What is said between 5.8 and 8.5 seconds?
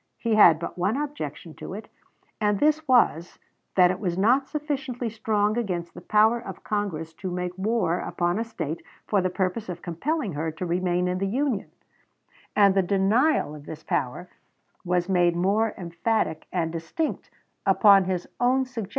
the power of Congress to make war upon a